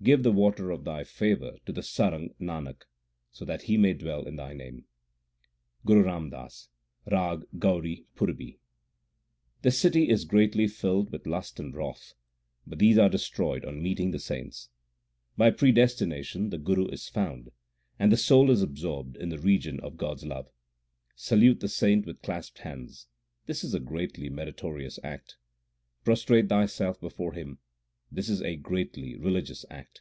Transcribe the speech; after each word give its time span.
Give 0.00 0.22
the 0.22 0.30
water 0.30 0.70
of 0.70 0.84
Thy 0.84 1.02
favour 1.02 1.56
to 1.66 1.72
the 1.72 1.80
sarang 1.82 2.32
Nanak, 2.40 2.82
so 3.32 3.44
that 3.44 3.62
he 3.62 3.76
may 3.76 3.94
dwell 3.94 4.28
in 4.28 4.36
Thy 4.36 4.52
name. 4.52 4.84
GURU 5.84 6.04
RAM 6.04 6.30
DAS, 6.30 6.68
RAG 7.10 7.40
GAURI 7.58 8.04
PURBI 8.14 8.60
The 9.62 9.72
city 9.72 10.08
* 10.08 10.08
is 10.08 10.24
greatly 10.24 10.68
filled 10.68 11.10
with 11.10 11.26
lust 11.26 11.58
and 11.58 11.74
wrath; 11.74 12.14
but 12.64 12.78
these 12.78 12.96
are 12.96 13.08
destroyed 13.08 13.64
on 13.64 13.82
meeting 13.82 14.12
the 14.12 14.20
saints. 14.20 14.68
By 15.36 15.50
predestination 15.50 16.50
the 16.50 16.58
Guru 16.58 16.86
is 16.86 17.08
found, 17.08 17.50
and 17.98 18.12
the 18.12 18.16
soul 18.16 18.52
is 18.52 18.62
ab 18.62 18.76
sorbed 18.76 19.16
in 19.16 19.30
the 19.30 19.40
region 19.40 19.80
of 19.80 19.96
God 19.96 20.18
s 20.18 20.24
love. 20.24 20.48
Salute 21.16 21.58
the 21.58 21.68
saint 21.68 22.06
with 22.06 22.22
clasped 22.22 22.60
hands 22.60 23.08
this 23.46 23.64
is 23.64 23.74
a 23.74 23.80
greatly 23.80 24.28
meritorious 24.30 25.00
act. 25.02 25.38
Prostrate 26.04 26.48
thyself 26.48 27.00
before 27.00 27.32
him 27.32 27.58
this 28.10 28.30
is 28.30 28.40
a 28.40 28.56
greatly 28.56 29.14
religious 29.18 29.66
act. 29.68 30.00